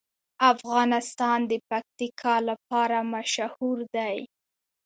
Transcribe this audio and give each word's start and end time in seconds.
افغانستان 0.53 1.39
د 1.51 1.53
پکتیکا 1.69 2.35
لپاره 2.49 2.97
مشهور 3.13 3.77
دی. 3.95 4.17